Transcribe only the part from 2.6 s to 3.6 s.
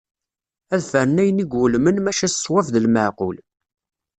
d lmeɛqul.